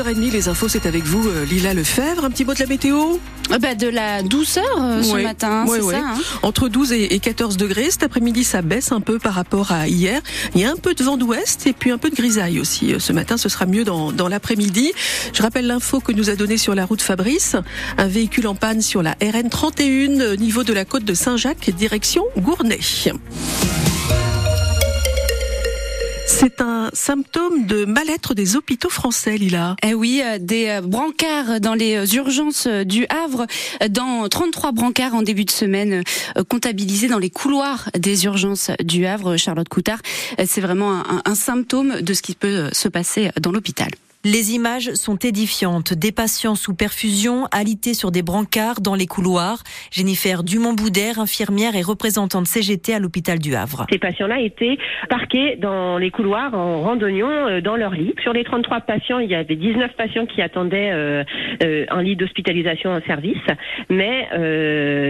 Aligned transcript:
6h30, 0.00 0.32
les 0.32 0.48
infos, 0.48 0.68
c'est 0.68 0.86
avec 0.86 1.04
vous, 1.04 1.28
euh, 1.28 1.44
Lila 1.44 1.74
Lefebvre. 1.74 2.24
Un 2.24 2.30
petit 2.30 2.44
mot 2.44 2.54
de 2.54 2.60
la 2.60 2.66
météo 2.66 3.18
ah 3.50 3.58
bah 3.58 3.74
De 3.74 3.88
la 3.88 4.22
douceur 4.22 4.64
euh, 4.78 5.02
ce 5.02 5.16
matin, 5.16 5.66
c'est 5.68 5.82
ça 5.82 5.98
hein 5.98 6.18
Entre 6.42 6.68
12 6.68 6.92
et 6.92 7.18
14 7.18 7.56
degrés. 7.56 7.90
Cet 7.90 8.04
après-midi, 8.04 8.44
ça 8.44 8.62
baisse 8.62 8.92
un 8.92 9.00
peu 9.00 9.18
par 9.18 9.34
rapport 9.34 9.72
à 9.72 9.88
hier. 9.88 10.22
Il 10.54 10.60
y 10.60 10.64
a 10.64 10.70
un 10.70 10.76
peu 10.76 10.94
de 10.94 11.04
vent 11.04 11.16
d'ouest 11.16 11.66
et 11.66 11.72
puis 11.72 11.90
un 11.90 11.98
peu 11.98 12.08
de 12.08 12.14
grisaille 12.14 12.60
aussi. 12.60 12.94
Euh, 12.94 12.98
ce 12.98 13.12
matin, 13.12 13.36
ce 13.36 13.48
sera 13.48 13.66
mieux 13.66 13.84
dans, 13.84 14.12
dans 14.12 14.28
l'après-midi. 14.28 14.92
Je 15.32 15.42
rappelle 15.42 15.66
l'info 15.66 16.00
que 16.00 16.12
nous 16.12 16.30
a 16.30 16.34
donnée 16.34 16.56
sur 16.56 16.74
la 16.74 16.86
route 16.86 17.02
Fabrice. 17.02 17.56
Un 17.98 18.06
véhicule 18.06 18.46
en 18.46 18.54
panne 18.54 18.80
sur 18.80 19.02
la 19.02 19.16
RN 19.20 19.50
31, 19.50 20.36
niveau 20.36 20.64
de 20.64 20.72
la 20.72 20.84
côte 20.84 21.04
de 21.04 21.14
Saint-Jacques, 21.14 21.70
direction 21.76 22.24
Gournay. 22.38 22.80
C'est 26.40 26.62
un 26.62 26.88
symptôme 26.94 27.66
de 27.66 27.84
mal-être 27.84 28.32
des 28.32 28.56
hôpitaux 28.56 28.88
français, 28.88 29.36
Lila. 29.36 29.76
Eh 29.82 29.92
oui, 29.92 30.22
euh, 30.24 30.38
des 30.40 30.68
euh, 30.68 30.80
brancards 30.80 31.60
dans 31.60 31.74
les 31.74 31.96
euh, 31.96 32.16
urgences 32.16 32.66
du 32.66 33.04
Havre, 33.10 33.46
dans 33.90 34.26
33 34.26 34.72
brancards 34.72 35.14
en 35.14 35.20
début 35.20 35.44
de 35.44 35.50
semaine 35.50 36.02
comptabilisés 36.48 37.08
dans 37.08 37.18
les 37.18 37.28
couloirs 37.28 37.90
des 37.92 38.24
urgences 38.24 38.70
du 38.82 39.04
Havre, 39.04 39.36
Charlotte 39.36 39.68
Coutard. 39.68 39.98
C'est 40.46 40.62
vraiment 40.62 40.94
un, 40.94 41.20
un 41.26 41.34
symptôme 41.34 42.00
de 42.00 42.14
ce 42.14 42.22
qui 42.22 42.34
peut 42.34 42.70
se 42.72 42.88
passer 42.88 43.30
dans 43.38 43.52
l'hôpital. 43.52 43.90
Les 44.22 44.52
images 44.54 44.92
sont 44.92 45.16
édifiantes. 45.16 45.94
Des 45.94 46.12
patients 46.12 46.54
sous 46.54 46.74
perfusion, 46.74 47.46
alités 47.52 47.94
sur 47.94 48.10
des 48.10 48.20
brancards 48.20 48.82
dans 48.82 48.94
les 48.94 49.06
couloirs. 49.06 49.62
Jennifer 49.90 50.42
Dumont-Boudère, 50.42 51.18
infirmière 51.18 51.74
et 51.74 51.80
représentante 51.80 52.46
CGT 52.46 52.92
à 52.92 52.98
l'hôpital 52.98 53.38
du 53.38 53.54
Havre. 53.54 53.86
Ces 53.90 53.96
patients-là 53.96 54.40
étaient 54.40 54.76
parqués 55.08 55.56
dans 55.56 55.96
les 55.96 56.10
couloirs 56.10 56.52
en 56.52 56.82
randonnion 56.82 57.30
euh, 57.30 57.62
dans 57.62 57.76
leur 57.76 57.92
lit. 57.92 58.14
Sur 58.22 58.34
les 58.34 58.44
33 58.44 58.82
patients, 58.82 59.20
il 59.20 59.30
y 59.30 59.34
avait 59.34 59.56
19 59.56 59.96
patients 59.96 60.26
qui 60.26 60.42
attendaient 60.42 60.90
euh, 60.92 61.24
euh, 61.62 61.86
un 61.88 62.02
lit 62.02 62.16
d'hospitalisation 62.16 62.90
en 62.90 63.00
service, 63.06 63.38
mais 63.88 64.28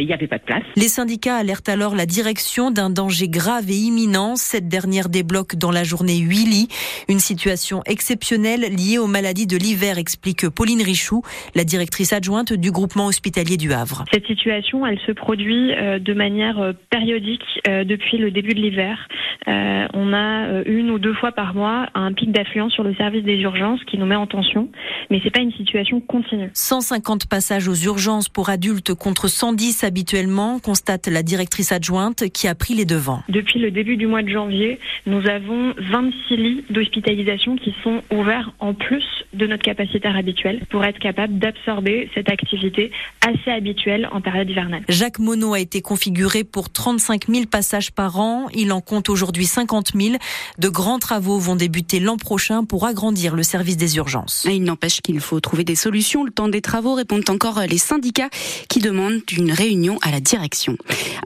il 0.00 0.06
n'y 0.06 0.14
avait 0.14 0.28
pas 0.28 0.38
de 0.38 0.44
place. 0.44 0.62
Les 0.76 0.88
syndicats 0.88 1.36
alertent 1.36 1.68
alors 1.68 1.94
la 1.94 2.06
direction 2.06 2.70
d'un 2.70 2.88
danger 2.88 3.28
grave 3.28 3.68
et 3.68 3.74
imminent. 3.74 4.36
Cette 4.36 4.68
dernière 4.68 5.10
débloque 5.10 5.56
dans 5.56 5.70
la 5.70 5.84
journée 5.84 6.16
8 6.16 6.44
lits. 6.46 6.68
Une 7.10 7.18
situation 7.18 7.82
exceptionnelle 7.84 8.62
liée 8.62 8.93
aux 8.98 9.06
maladies 9.06 9.46
de 9.46 9.56
l'hiver, 9.56 9.98
explique 9.98 10.48
Pauline 10.48 10.82
Richoux, 10.82 11.22
la 11.54 11.64
directrice 11.64 12.12
adjointe 12.12 12.52
du 12.52 12.70
groupement 12.70 13.06
hospitalier 13.06 13.56
du 13.56 13.72
Havre. 13.72 14.04
Cette 14.12 14.26
situation, 14.26 14.86
elle 14.86 14.98
se 15.00 15.12
produit 15.12 15.72
euh, 15.74 15.98
de 15.98 16.14
manière 16.14 16.58
euh, 16.58 16.72
périodique 16.90 17.60
euh, 17.68 17.84
depuis 17.84 18.18
le 18.18 18.30
début 18.30 18.54
de 18.54 18.60
l'hiver. 18.60 19.08
On 19.46 20.12
a 20.12 20.62
une 20.66 20.90
ou 20.90 20.98
deux 20.98 21.14
fois 21.14 21.32
par 21.32 21.54
mois 21.54 21.88
un 21.94 22.12
pic 22.12 22.32
d'affluence 22.32 22.72
sur 22.72 22.82
le 22.82 22.94
service 22.94 23.24
des 23.24 23.36
urgences 23.36 23.82
qui 23.84 23.98
nous 23.98 24.06
met 24.06 24.16
en 24.16 24.26
tension, 24.26 24.70
mais 25.10 25.20
c'est 25.22 25.30
pas 25.30 25.40
une 25.40 25.52
situation 25.52 26.00
continue. 26.00 26.50
150 26.52 27.26
passages 27.28 27.68
aux 27.68 27.74
urgences 27.74 28.28
pour 28.28 28.48
adultes 28.48 28.94
contre 28.94 29.28
110 29.28 29.84
habituellement, 29.84 30.58
constate 30.58 31.08
la 31.08 31.22
directrice 31.22 31.72
adjointe 31.72 32.28
qui 32.30 32.48
a 32.48 32.54
pris 32.54 32.74
les 32.74 32.84
devants. 32.84 33.22
Depuis 33.28 33.58
le 33.58 33.70
début 33.70 33.96
du 33.96 34.06
mois 34.06 34.22
de 34.22 34.28
janvier, 34.28 34.78
nous 35.06 35.26
avons 35.28 35.74
26 35.78 36.36
lits 36.36 36.64
d'hospitalisation 36.70 37.56
qui 37.56 37.74
sont 37.82 38.02
ouverts 38.12 38.52
en 38.60 38.74
plus 38.74 39.04
de 39.32 39.46
notre 39.46 39.62
capacitaire 39.62 40.16
habituel 40.16 40.60
pour 40.70 40.84
être 40.84 40.98
capable 40.98 41.38
d'absorber 41.38 42.08
cette 42.14 42.30
activité 42.30 42.92
assez 43.26 43.50
habituelle 43.50 44.08
en 44.12 44.20
période 44.20 44.48
hivernale. 44.48 44.82
Jacques 44.88 45.18
Monod 45.18 45.54
a 45.54 45.58
été 45.58 45.82
configuré 45.82 46.44
pour 46.44 46.70
35 46.70 47.26
000 47.28 47.46
passages 47.46 47.90
par 47.90 48.20
an. 48.20 48.46
Il 48.54 48.72
en 48.72 48.80
compte 48.80 49.08
aujourd'hui 49.08 49.33
50 49.42 49.92
000. 49.94 50.16
De 50.58 50.68
grands 50.68 50.98
travaux 50.98 51.38
vont 51.38 51.56
débuter 51.56 51.98
l'an 51.98 52.16
prochain 52.16 52.64
pour 52.64 52.86
agrandir 52.86 53.34
le 53.34 53.42
service 53.42 53.76
des 53.76 53.96
urgences. 53.96 54.46
il 54.48 54.62
n'empêche 54.62 55.00
qu'il 55.00 55.18
faut 55.20 55.40
trouver 55.40 55.64
des 55.64 55.74
solutions. 55.74 56.22
Le 56.22 56.30
temps 56.30 56.48
des 56.48 56.60
travaux 56.60 56.94
répondent 56.94 57.28
encore 57.28 57.60
les 57.68 57.78
syndicats 57.78 58.30
qui 58.68 58.78
demandent 58.78 59.22
une 59.36 59.52
réunion 59.52 59.98
à 60.02 60.10
la 60.10 60.20
direction. 60.20 60.76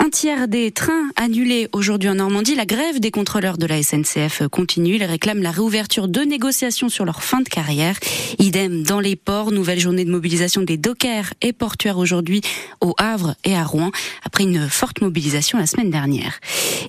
Un 0.01 0.09
tiers 0.09 0.49
des 0.49 0.71
trains 0.71 1.11
annulés 1.17 1.69
aujourd'hui 1.73 2.09
en 2.09 2.15
Normandie. 2.15 2.55
La 2.55 2.67
grève 2.67 3.01
des 3.01 3.11
contrôleurs 3.11 3.59
de 3.59 3.67
la 3.67 3.83
SNCF 3.83 4.49
continue. 4.51 4.97
Ils 4.97 5.05
réclament 5.05 5.43
la 5.43 5.51
réouverture 5.51 6.09
de 6.09 6.21
négociations 6.23 6.89
sur 6.89 7.05
leur 7.05 7.23
fin 7.23 7.41
de 7.41 7.49
carrière. 7.49 7.99
Idem 8.39 8.83
dans 8.83 9.01
les 9.01 9.17
ports, 9.17 9.53
nouvelle 9.53 9.81
journée 9.81 10.05
de 10.05 10.11
mobilisation 10.11 10.63
des 10.63 10.77
dockers 10.77 11.35
et 11.43 11.53
portuaires 11.53 11.99
aujourd'hui 11.99 12.41
au 12.81 12.95
Havre 12.99 13.35
et 13.45 13.55
à 13.55 13.65
Rouen, 13.65 13.91
après 14.25 14.45
une 14.45 14.69
forte 14.69 15.01
mobilisation 15.01 15.59
la 15.59 15.67
semaine 15.67 15.91
dernière. 15.91 16.41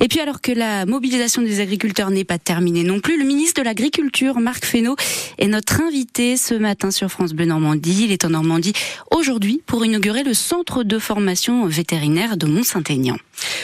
Et 0.02 0.08
puis 0.08 0.20
alors 0.20 0.42
que 0.42 0.52
la 0.52 0.86
mobilisation 0.86 1.09
des 1.10 1.60
agriculteurs 1.60 2.12
n'est 2.12 2.24
pas 2.24 2.38
terminée 2.38 2.84
non 2.84 3.00
plus, 3.00 3.18
le 3.18 3.26
ministre 3.26 3.62
de 3.62 3.66
l'Agriculture, 3.66 4.40
Marc 4.40 4.64
Fesneau, 4.64 4.96
est 5.40 5.48
notre 5.48 5.82
invité 5.82 6.38
ce 6.38 6.54
matin 6.54 6.92
sur 6.92 7.10
France 7.10 7.34
Bleu 7.34 7.46
Normandie. 7.46 8.06
Il 8.06 8.12
est 8.12 8.26
en 8.26 8.30
Normandie 8.30 8.74
aujourd'hui 9.10 9.62
pour 9.66 9.84
inaugurer 9.84 10.24
le 10.24 10.36
centre 10.36 10.84
de 10.84 11.00
formation 11.00 11.66
vétérinaire 11.66 12.38
de 12.38 12.46
Mont-Saint-Aignan. 12.46 13.18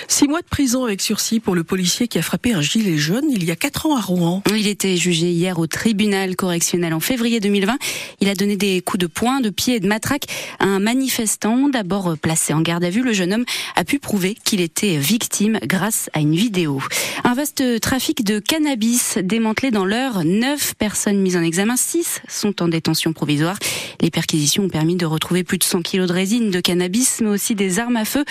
Six 0.08 0.28
mois 0.28 0.42
de 0.42 0.48
prison 0.48 0.86
avec 0.86 1.02
sursis 1.02 1.40
pour 1.40 1.56
le 1.56 1.64
policier 1.64 2.08
qui 2.08 2.18
a 2.18 2.22
frappé 2.22 2.54
un 2.54 2.62
gilet 2.62 2.98
jaune 2.98 3.26
il 3.30 3.44
y 3.44 3.52
a 3.52 3.56
quatre 3.56 3.86
ans 3.86 3.96
à 3.96 4.02
Rouen. 4.02 4.42
Il 4.50 4.68
était 4.68 4.96
jugé 4.96 5.30
hier 5.30 5.60
au 5.60 5.68
tribunal 5.68 6.36
correctionnel 6.36 6.94
en 6.94 7.00
février 7.00 7.40
2020. 7.40 7.78
Il 8.22 8.30
a 8.30 8.36
donné 8.36 8.56
des 8.56 8.82
coups 8.82 9.02
de 9.02 9.08
poing, 9.08 9.42
de 9.42 9.50
pied 9.50 9.76
et 9.76 9.80
de 9.80 9.88
matraque 9.88 10.26
à 10.60 10.66
un 10.66 10.80
manifestant. 10.80 11.70
D'abord 11.70 12.18
placé 12.18 12.54
en 12.54 12.62
garde 12.62 12.84
à 12.84 12.90
vue, 12.90 13.04
le 13.04 13.14
jeune 13.14 13.34
homme 13.34 13.46
a 13.76 13.84
pu 13.84 14.00
prouver 14.00 14.36
qu'il 14.44 14.62
était 14.62 14.98
victime 14.98 15.60
grâce 15.64 16.10
à 16.14 16.20
une 16.20 16.36
vidéo. 16.36 16.82
Un 17.24 17.35
vaste 17.36 17.82
trafic 17.82 18.24
de 18.24 18.40
cannabis 18.40 19.18
démantelé 19.22 19.70
dans 19.70 19.84
l'heure. 19.84 20.24
Neuf 20.24 20.74
personnes 20.74 21.20
mises 21.20 21.36
en 21.36 21.42
examen, 21.42 21.76
six 21.76 22.22
sont 22.30 22.64
en 22.64 22.70
détention 22.70 23.12
provisoire. 23.12 23.60
Les 24.00 24.10
perquisitions 24.10 24.64
ont 24.64 24.70
permis 24.70 24.96
de 24.96 25.06
retrouver 25.06 25.44
plus 25.44 25.58
de 25.58 25.64
100 25.64 25.82
kilos 25.82 26.08
de 26.08 26.14
résine 26.14 26.50
de 26.50 26.60
cannabis, 26.62 27.20
mais 27.22 27.30
aussi 27.30 27.54
des 27.54 27.78
armes 27.80 27.98
à 27.98 28.06
feu 28.06 28.24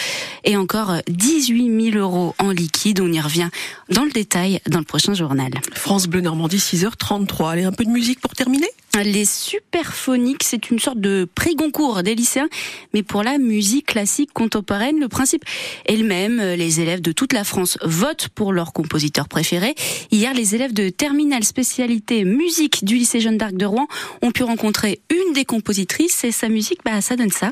et 0.44 0.56
encore 0.56 0.94
18 1.08 1.92
000 1.92 1.98
euros 1.98 2.34
en 2.38 2.50
liquide. 2.50 3.00
On 3.00 3.12
y 3.12 3.20
revient 3.20 3.50
dans 3.90 4.04
le 4.04 4.10
détail 4.10 4.60
dans 4.68 4.78
le 4.78 4.86
prochain 4.86 5.12
journal. 5.12 5.52
France 5.74 6.06
Bleu 6.06 6.22
Normandie, 6.22 6.56
6h33. 6.56 7.50
Allez, 7.50 7.64
un 7.64 7.72
peu 7.72 7.84
de 7.84 7.90
musique 7.90 8.20
pour 8.20 8.32
terminer? 8.32 8.68
Les 9.02 9.24
superphoniques, 9.24 10.44
c'est 10.44 10.70
une 10.70 10.78
sorte 10.78 11.00
de 11.00 11.28
prix 11.34 11.54
Goncourt 11.54 12.02
des 12.02 12.14
lycéens, 12.14 12.48
mais 12.92 13.02
pour 13.02 13.22
la 13.22 13.38
musique 13.38 13.86
classique 13.86 14.32
contemporaine, 14.32 15.00
le 15.00 15.08
principe 15.08 15.44
est 15.86 15.96
le 15.96 16.06
même. 16.06 16.40
Les 16.40 16.80
élèves 16.80 17.00
de 17.00 17.12
toute 17.12 17.32
la 17.32 17.44
France 17.44 17.78
votent 17.82 18.28
pour 18.28 18.52
leur 18.52 18.72
compositeur 18.72 19.28
préféré. 19.28 19.74
Hier, 20.10 20.32
les 20.34 20.54
élèves 20.54 20.72
de 20.72 20.88
terminale 20.90 21.44
spécialité 21.44 22.24
musique 22.24 22.84
du 22.84 22.96
lycée 22.96 23.20
Jeanne 23.20 23.38
d'Arc 23.38 23.54
de 23.54 23.66
Rouen 23.66 23.86
ont 24.22 24.30
pu 24.30 24.42
rencontrer 24.42 25.00
une 25.10 25.32
des 25.32 25.44
compositrices 25.44 26.24
et 26.24 26.32
sa 26.32 26.48
musique, 26.48 26.80
bah, 26.84 27.00
ça 27.00 27.16
donne 27.16 27.30
ça. 27.30 27.50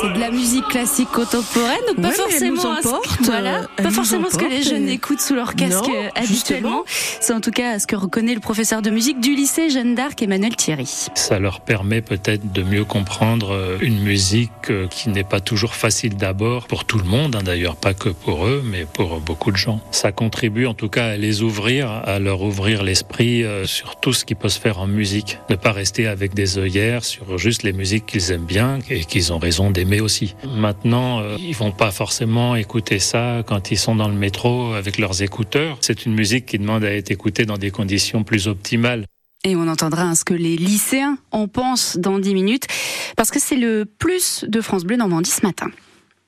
C'est 0.00 0.12
de 0.12 0.18
la 0.18 0.30
musique 0.30 0.66
classique 0.68 1.10
contemporaine, 1.10 1.80
pas 2.00 2.10
forcément, 2.12 2.80
ce, 2.82 3.24
voilà, 3.24 3.66
pas 3.76 3.90
forcément 3.90 4.28
ce 4.30 4.38
que 4.38 4.46
les 4.46 4.62
jeunes 4.62 4.88
écoutent 4.88 5.20
sous 5.20 5.34
leur 5.34 5.54
casque 5.54 5.88
euh, 5.88 6.08
habituellement. 6.14 6.84
C'est 7.20 7.32
en 7.32 7.40
tout 7.40 7.50
cas 7.50 7.78
ce 7.78 7.86
que 7.86 7.96
reconnaît 7.96 8.34
le 8.34 8.40
professeur 8.40 8.82
de 8.82 8.90
musique 8.90 9.20
du 9.20 9.34
lycée 9.34 9.70
Jeanne 9.70 9.94
d'Arc, 9.94 10.22
Emmanuel 10.22 10.56
Thierry. 10.56 11.08
Ça 11.14 11.38
leur 11.38 11.60
permet 11.60 12.00
peut-être 12.00 12.52
de 12.52 12.62
mieux 12.62 12.84
comprendre 12.84 13.52
euh, 13.52 13.78
une 13.80 14.00
musique 14.00 14.50
euh, 14.70 14.86
qui 14.88 15.10
n'est 15.10 15.24
pas 15.24 15.40
toujours 15.40 15.74
facile 15.74 16.16
d'abord 16.16 16.66
pour 16.66 16.84
tout 16.84 16.98
le 16.98 17.04
monde, 17.04 17.36
hein, 17.36 17.42
d'ailleurs 17.42 17.76
pas 17.76 17.94
que 17.94 18.08
pour 18.08 18.46
eux, 18.46 18.62
mais 18.64 18.86
pour 18.90 19.20
beaucoup 19.20 19.50
de 19.52 19.56
gens. 19.56 19.80
Ça 19.90 20.12
contribue 20.12 20.66
en 20.66 20.74
tout 20.74 20.88
cas 20.88 21.06
à 21.06 21.16
les 21.16 21.42
ouvrir, 21.42 21.90
à 21.90 22.18
leur 22.18 22.42
ouvrir 22.42 22.82
l'esprit 22.82 23.44
sur 23.64 23.96
tout 23.96 24.12
ce 24.12 24.24
qui 24.24 24.34
peut 24.34 24.48
se 24.48 24.58
faire 24.58 24.78
en 24.78 24.86
musique. 24.86 25.38
Ne 25.50 25.56
pas 25.56 25.72
rester 25.72 26.06
avec 26.06 26.34
des 26.34 26.58
œillères 26.58 27.04
sur 27.04 27.36
juste 27.38 27.62
les 27.62 27.72
musiques 27.72 28.06
qu'ils 28.06 28.30
aiment 28.30 28.44
bien 28.44 28.78
et 28.88 29.04
qu'ils 29.04 29.32
ont 29.32 29.38
raison 29.38 29.70
d'aimer 29.70 29.81
aussi. 30.00 30.34
Maintenant, 30.56 31.20
euh, 31.20 31.36
ils 31.38 31.54
vont 31.54 31.72
pas 31.72 31.90
forcément 31.90 32.56
écouter 32.56 32.98
ça 32.98 33.42
quand 33.46 33.70
ils 33.70 33.78
sont 33.78 33.96
dans 33.96 34.08
le 34.08 34.14
métro 34.14 34.72
avec 34.74 34.98
leurs 34.98 35.22
écouteurs. 35.22 35.78
C'est 35.80 36.06
une 36.06 36.14
musique 36.14 36.46
qui 36.46 36.58
demande 36.58 36.84
à 36.84 36.92
être 36.94 37.10
écoutée 37.10 37.44
dans 37.44 37.58
des 37.58 37.70
conditions 37.70 38.24
plus 38.24 38.48
optimales. 38.48 39.06
Et 39.44 39.56
on 39.56 39.66
entendra 39.66 40.14
ce 40.14 40.24
que 40.24 40.34
les 40.34 40.56
lycéens 40.56 41.18
en 41.32 41.48
pensent 41.48 41.96
dans 41.96 42.18
10 42.18 42.34
minutes, 42.34 42.66
parce 43.16 43.30
que 43.30 43.40
c'est 43.40 43.56
le 43.56 43.84
plus 43.84 44.44
de 44.46 44.60
France 44.60 44.84
Bleu 44.84 44.96
Normandie 44.96 45.30
ce 45.30 45.44
matin. 45.44 45.66